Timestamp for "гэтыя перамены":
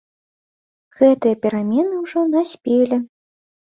1.03-2.03